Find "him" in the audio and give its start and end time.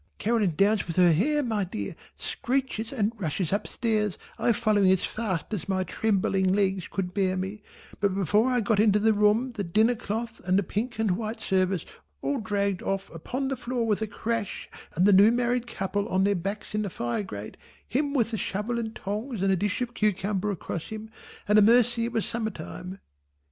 17.87-18.15, 20.87-21.11